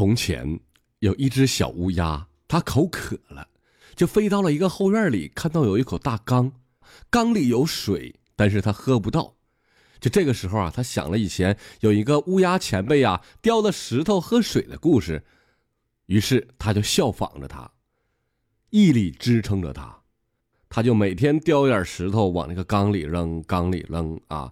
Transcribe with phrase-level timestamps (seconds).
[0.00, 0.58] 从前
[1.00, 3.46] 有一只小乌鸦，它口渴了，
[3.94, 6.50] 就飞到了一个后院里，看到有一口大缸，
[7.10, 9.34] 缸里有水，但是它喝不到。
[10.00, 15.22] 就这个时候啊，他想了以前有一个乌鸦前辈啊叼了石头喝水的故事，
[16.06, 17.70] 于是他就效仿着他，
[18.70, 20.00] 毅力支撑着他，
[20.70, 24.50] 他就每天叼点石头往那个缸里扔，缸里扔啊。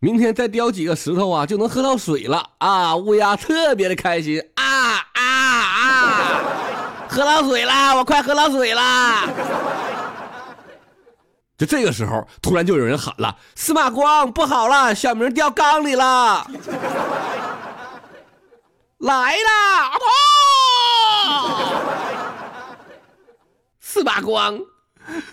[0.00, 2.96] 明天再叼几个石头啊，就能喝到水了啊！
[2.96, 4.40] 乌鸦特别的开心！
[7.18, 9.24] 喝到水啦，我快喝到水啦！
[11.56, 16.46] 就这个时候，突然就有人喊了：“司马光，不好了，小明掉缸里了！”
[18.98, 19.90] 来啦！
[23.80, 24.56] 司马光，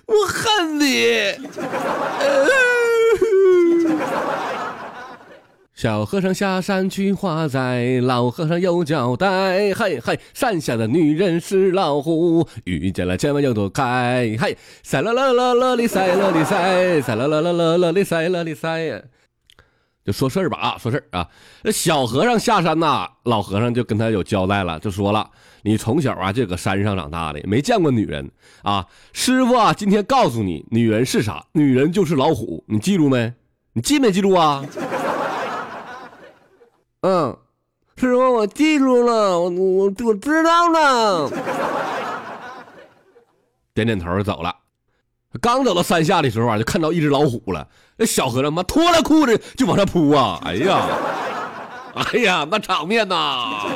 [0.07, 1.38] 我恨你！
[5.75, 9.73] 小和尚下山去化斋，老和尚有交代。
[9.73, 14.37] 嘿嘿，山下的女人是老虎，遇见了千万要躲开。
[14.40, 19.04] 嘿，塞啦啦啦啦哩塞啦哩塞，塞啦啦啦啦啦哩塞啦哩塞。
[20.05, 21.27] 就说事儿吧啊，说事儿啊。
[21.63, 25.29] 那小和尚下山呐，老和尚就跟他有交代了，就说了：
[25.63, 28.32] 你从小啊就搁山上长大的，没见过女人
[28.63, 28.85] 啊。
[29.12, 31.45] 师傅啊，今天告诉你，女人是啥？
[31.51, 33.34] 女人就是老虎，你记住没？
[33.73, 34.63] 你记没记住啊？
[37.05, 37.37] 嗯，
[37.98, 41.29] 师傅，我记住了，我我我知道了。
[43.75, 44.55] 点点头走了。
[45.39, 47.67] 刚走到山下的时候啊，就看到一只老虎了。
[47.95, 50.41] 那小和尚妈脱了裤子就往上扑啊！
[50.45, 50.87] 哎呀，
[51.93, 53.67] 哎呀，那场面呐！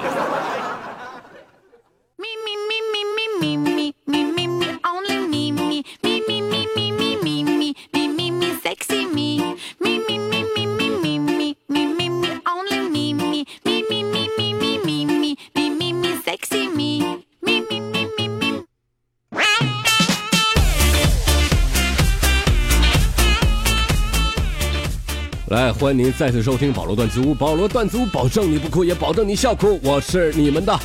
[25.50, 27.34] 来，欢迎您再次收听保罗段子屋。
[27.34, 29.80] 保罗段子屋，保证你不哭，也保证你笑哭。
[29.84, 30.80] 我是你们的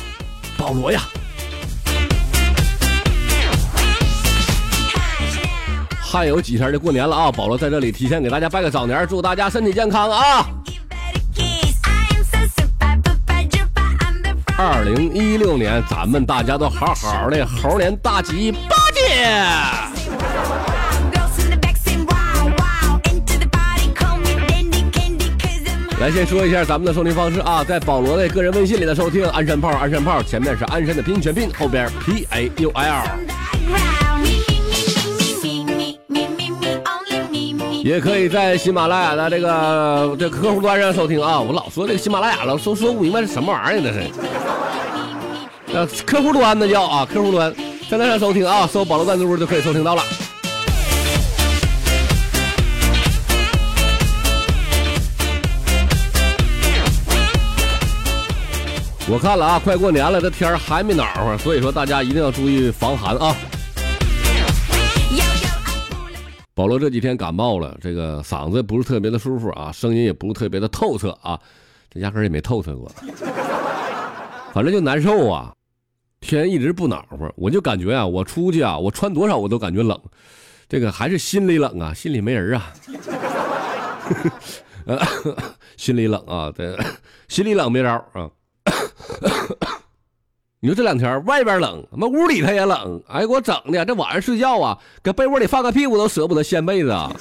[0.57, 1.03] 保罗呀。
[6.01, 7.31] 还有几天就过年了啊！
[7.31, 10.47] 保罗在这里提前给大家拜个早年，祝大家身体健康啊！
[14.57, 19.84] 二零一六年，咱们大家都好好的，猴年大吉八戒！
[26.05, 33.03] 来，先说一下咱们的收听方式啊，在保罗的个人微信里的收听，鞍山炮，鞍山炮，前面是鞍山的拼音全拼，后边 P A U L。
[37.83, 44.03] 也可以在喜马拉雅的这个这客户端上收听啊，我老说这个喜马拉雅了，说说不明白是什么玩意儿，那是。
[45.73, 47.51] 呃，客户端那叫啊，客户端，
[47.89, 50.03] 在那上收听啊，搜保罗赞助就可以收听到了。
[59.07, 63.35] 我看了啊，快过年了，这天还没暖和，所以说大家一定要注意防寒啊。
[66.55, 71.39] 保罗这几天感冒了，这个嗓子不是特别的舒服啊，声音也不是特别的透彻啊，
[71.93, 72.91] 这压根也没透彻过，
[74.51, 75.53] 反正就难受啊。
[76.19, 79.99] 天一直不暖和，我就感觉啊，我出去啊，我穿多少我都感觉冷，
[80.67, 82.73] 这个还是心里冷啊，心里没人啊。
[85.77, 86.75] 心里冷啊，对，
[87.27, 88.27] 心里冷没招啊。
[90.61, 97.11] 你说这两天外边冷，他妈屋里头也冷，哎，给我整的，这晚上睡觉啊，搁被窝里放个屁股都舍不得掀被子啊，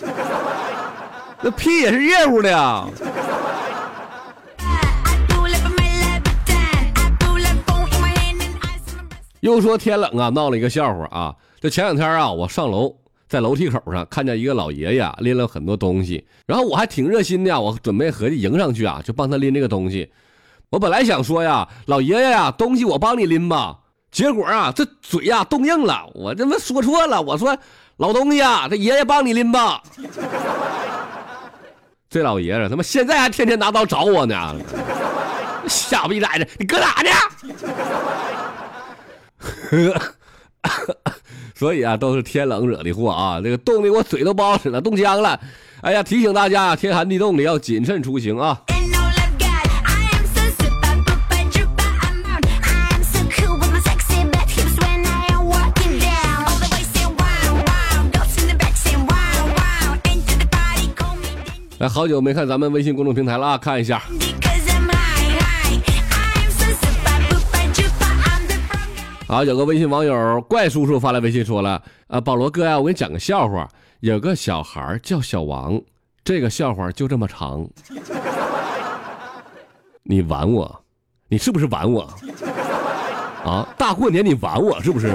[1.43, 2.87] 那屁也是热乎的呀。
[9.41, 11.35] 又说天冷啊，闹了一个笑话啊。
[11.61, 12.97] 这前两天啊，我上楼，
[13.29, 20.11] 在楼梯口上看见一个老爷爷拎了很多东西，然后我还挺热心的，我准备合计迎上去啊，就帮他拎这个东西。
[20.75, 23.79] 我本来想说呀，老爷爷呀，东西我帮你拎吧。
[24.11, 27.23] 结果啊，这嘴呀冻硬了，我他妈说错了。
[27.23, 27.57] 我说
[27.99, 29.81] 老东西啊，这爷爷帮你拎吧。
[32.11, 34.57] 这老爷子他妈现在还天天拿刀找我呢，
[35.69, 37.11] 瞎逼崽子，你搁哪呢？
[41.55, 43.41] 所以啊，都是天冷惹的祸啊！
[43.41, 45.39] 这个冻的我嘴都不好使了，冻僵了。
[45.83, 48.61] 哎呀，提醒大家，天寒地冻的要谨慎出行啊。
[61.79, 64.03] 来，好久没看咱们微信公众平台了啊，看一下。
[69.27, 73.69] 好，有个微信网友怪叔叔发来微信说了：“啊，保罗哥呀，我给你讲个笑话。
[74.01, 75.81] 有个小孩叫小王，
[76.23, 77.67] 这个笑话就这么长。
[80.05, 80.85] 你玩我，
[81.29, 82.03] 你是不是玩我？
[83.45, 85.13] 啊，大过年你玩我是不是？”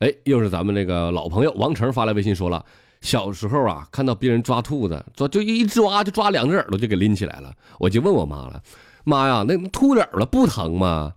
[0.00, 2.64] 哎，又是咱们那个老朋友王成发来微信说了。
[3.00, 7.52] 小时候啊，看到别人抓兔子，抓就一抓就抓两只耳朵就给拎起来了。
[7.78, 8.62] 我就问我妈了，
[9.04, 11.12] 妈呀，那兔子耳朵不疼吗？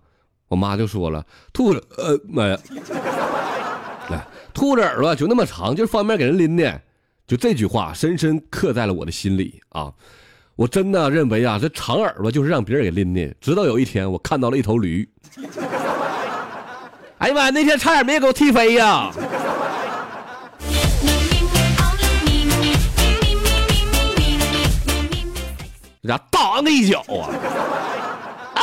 [0.48, 2.58] 我妈就说了，兔子呃妈呀，
[4.10, 6.80] 来，兔子耳朵就那么长，就是方便给人拎的。
[7.26, 9.92] 就这句话深深刻在了我的心里啊！
[10.54, 13.34] 我真的认为啊，这长耳朵就是让别人给拎的。
[13.40, 15.08] 直到有一天，我看到了一头驴，
[17.22, 19.12] 哎呀妈呀，那天差点没给我踢飞呀！
[26.02, 27.30] 这家当的一脚啊！
[28.56, 28.60] 哦！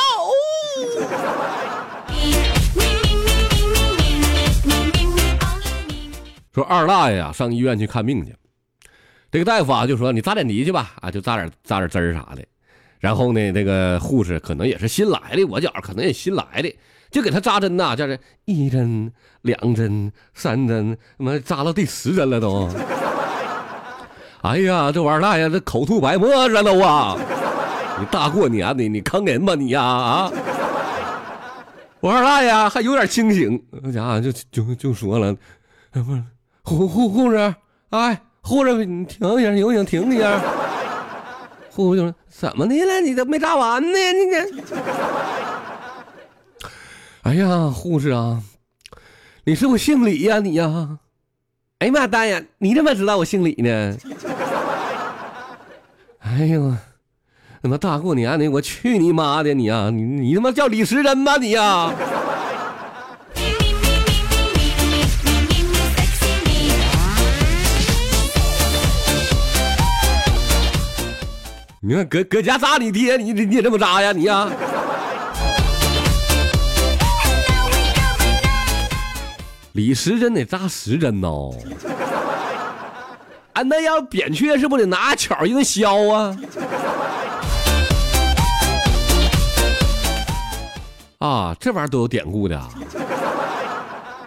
[6.53, 8.35] 说二大爷呀上医院去看病去，
[9.31, 12.43] 这个大夫啊就说你扎点滴去吧，啊就扎点扎点针儿啥的。
[12.99, 16.75] 然后呢，那个护士可能也是新来的，我觉可能也新来的，
[17.09, 19.11] 就给他扎针呐，就是一针、
[19.41, 22.69] 两针、三针，他妈扎到第十针了都。
[24.41, 27.17] 哎呀，这二大爷这口吐白沫了都啊！
[27.99, 30.31] 你大过年的，你坑人吧你呀啊！
[31.99, 35.35] 我二大爷还有点清醒，那家伙就就就说了，
[35.91, 36.23] 不是
[36.63, 37.53] 护护护士，
[37.89, 40.39] 哎，护士你停一下，停停停一下。
[41.71, 43.01] 护士就说怎么的了？
[43.01, 44.63] 你都没扎完呢，你这。
[47.23, 48.41] 哎呀，护士啊，
[49.43, 50.99] 你是不姓李呀你呀？
[51.79, 53.97] 哎呀妈，大爷，你怎么知道我姓李呢？
[56.19, 56.73] 哎呦，
[57.61, 59.89] 他妈大过年的，我去你妈的你呀！
[59.89, 61.93] 你你他妈叫李时珍吧你呀！
[71.81, 74.49] 你看搁搁家扎你爹，你你你也这么扎呀你呀？
[79.79, 81.55] 李时珍得扎十针哦。
[83.53, 86.37] 啊，那要扁鹊是不得拿巧一顿削啊？
[91.19, 92.69] 啊，这玩意儿都有典故的，啊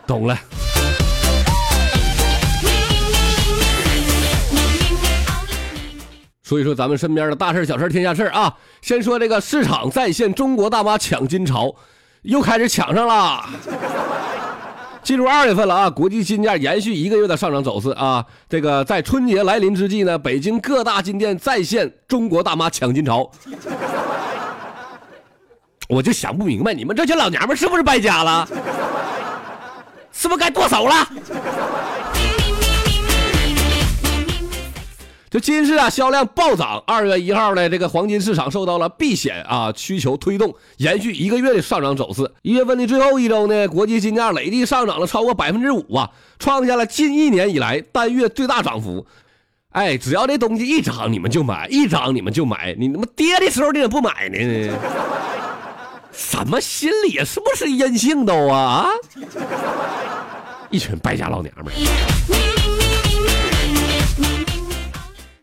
[0.06, 0.38] 懂了。
[6.42, 11.74] 所以说，咱们身边的大事小事天下事啊，先说这个市场再现中国大妈抢金潮，
[12.22, 13.50] 又开始抢上了。
[15.02, 18.24] 进入二月份了啊，国际金价延续一个月的上涨走势啊。
[18.48, 23.30] 这个在春节来临之际呢，北京各大金店再现中国大妈抢金潮。
[25.88, 28.48] 我就想不明白，你们这些老娘们是不是败家了？
[30.12, 31.08] 是不是该剁手了？
[35.32, 36.84] 就金市啊，销量暴涨。
[36.86, 42.30] 二月一号呢，这个黄金市场受到了避险啊需求推动，延续一个月的上涨走势。
[42.42, 49.06] 一月份的最后一周呢，国际金价累计上涨了超过百分之五啊，创下了近一年以来单月最大涨幅。
[49.70, 52.76] 哎，只要这东西一涨，你们就买；一涨，你们就买。
[52.78, 54.76] 你他妈跌的时候，你怎么不买呢？
[56.12, 57.24] 什么心理？
[57.24, 58.86] 是不是阴性都啊？
[60.68, 62.51] 一群败家老娘们儿。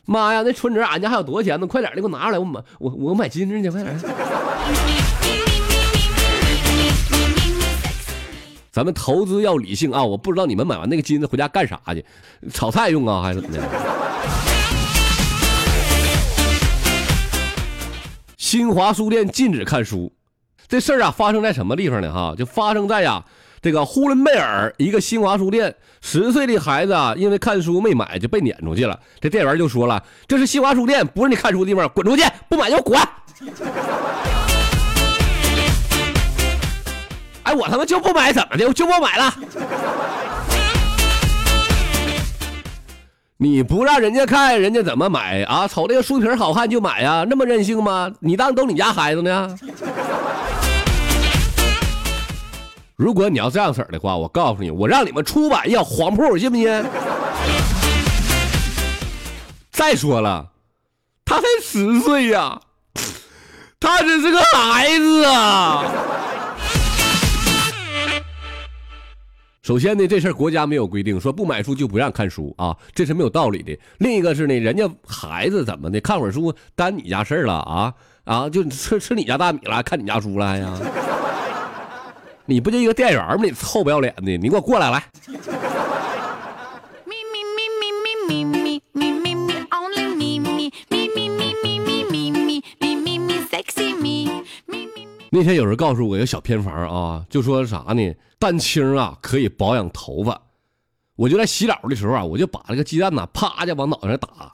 [0.09, 1.67] 妈呀，那存折俺家还有多少钱呢？
[1.67, 3.95] 快点的，给我拿出来，我买我我买金子去，快点。
[8.71, 10.03] 咱们投资要理性啊！
[10.03, 12.03] 我不知道你们买完那个金子回家干啥去，
[12.51, 13.63] 炒菜用啊，还是怎么的？
[18.35, 20.11] 新华书店禁止看书，
[20.67, 22.11] 这事儿啊发生在什么地方呢？
[22.11, 23.23] 哈，就发生在呀。
[23.61, 28.97] 这个呼伦贝尔一个新华书店，十岁的孩子啊，因为看书没买就被撵出去了。
[29.19, 32.23] 这店员就说了：“这是新华书店，不是你看书的地方，滚出去！
[32.47, 32.97] 不买就滚！”
[37.43, 38.65] 哎，我他妈就不买，怎么的？
[38.65, 39.33] 我就不买了。
[43.41, 45.67] 你不让人家看，人家怎么买啊？
[45.67, 47.25] 瞅这个书皮好看就买呀？
[47.29, 48.09] 那么任性吗？
[48.21, 49.53] 你当都你家孩子呢？
[52.99, 56.83] 如果你要这样式儿的话，我告诉你，我让你们出版要黄铺，信不信？
[59.71, 60.49] 再说了，
[61.23, 62.59] 他才十岁呀，
[63.79, 65.85] 他只是个孩子啊。
[69.61, 73.79] 首先呢，这事儿国家没有规定说不买书就不让看书啊，这是没有道理的。
[73.99, 77.93] 另一个是呢，人家孩子怎么的，看会儿书耽你家事儿了啊
[78.25, 80.77] 啊，就吃吃你家大米了，看你家书了呀？
[82.49, 83.37] 你不就一个店员吗？
[83.43, 85.03] 你臭不要脸的，你给我过来来。
[95.29, 98.15] 那天有人告诉我一个小偏方啊，就说啥呢？
[98.39, 100.41] 蛋清啊可以保养头发。
[101.15, 104.51] 我就在洗澡的时候啊，我就把那个鸡蛋呐，啪就往脑袋上打。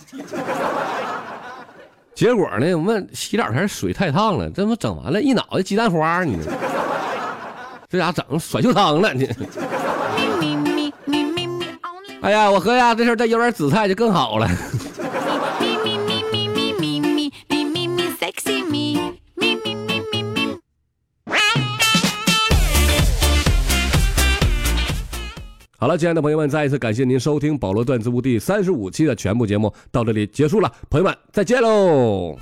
[2.14, 6.38] 结果呢，我们洗澡前水太烫了，这不整完了一脑袋鸡蛋花呢。
[7.96, 9.30] 这家整甩袖汤了你。
[12.22, 14.50] 哎呀，我喝呀，这事儿再有点紫菜就更好了。
[25.78, 32.36] 好了，亲爱的朋友们，再一次感谢您收听《保罗段子屋》第三十五期的全部节目，到这里结束了，朋友们再见喽。